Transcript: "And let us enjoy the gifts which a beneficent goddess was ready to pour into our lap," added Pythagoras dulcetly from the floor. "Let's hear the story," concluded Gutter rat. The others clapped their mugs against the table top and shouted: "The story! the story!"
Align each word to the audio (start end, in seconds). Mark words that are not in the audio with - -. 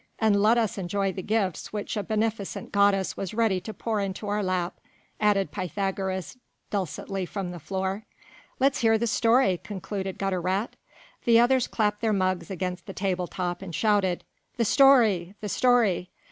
"And 0.17 0.41
let 0.41 0.57
us 0.57 0.79
enjoy 0.79 1.11
the 1.11 1.21
gifts 1.21 1.71
which 1.71 1.95
a 1.95 2.01
beneficent 2.01 2.71
goddess 2.71 3.15
was 3.15 3.35
ready 3.35 3.61
to 3.61 3.71
pour 3.71 3.99
into 3.99 4.27
our 4.29 4.41
lap," 4.41 4.79
added 5.19 5.51
Pythagoras 5.51 6.37
dulcetly 6.71 7.27
from 7.27 7.51
the 7.51 7.59
floor. 7.59 8.05
"Let's 8.59 8.79
hear 8.79 8.97
the 8.97 9.05
story," 9.05 9.59
concluded 9.63 10.17
Gutter 10.17 10.41
rat. 10.41 10.75
The 11.25 11.39
others 11.39 11.67
clapped 11.67 12.01
their 12.01 12.13
mugs 12.13 12.49
against 12.49 12.87
the 12.87 12.93
table 12.93 13.27
top 13.27 13.61
and 13.61 13.75
shouted: 13.75 14.23
"The 14.57 14.65
story! 14.65 15.35
the 15.39 15.49
story!" 15.49 16.09